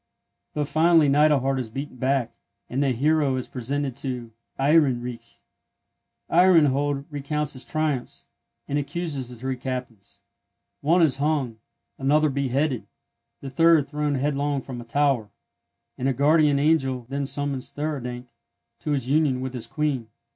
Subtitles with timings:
[0.55, 2.33] But finally Neidelhard is beaten back;
[2.71, 5.39] and the hero is presented to Ehrenreich.
[6.27, 8.25] Ehrenhold recounts his triumphs,
[8.67, 10.21] and accuses the three captains.
[10.79, 11.59] One is hung,
[11.99, 12.87] another beheaded,
[13.41, 15.29] the third thrown headlong from a tower,
[15.99, 18.25] and a guardian angel then summons Theurdank
[18.79, 20.07] to his union with his Queen.